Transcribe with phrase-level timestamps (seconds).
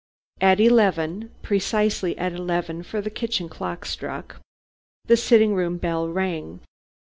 [0.41, 4.41] At eleven (precisely at eleven, for the kitchen clock struck),
[5.05, 6.61] the sitting room bell rang.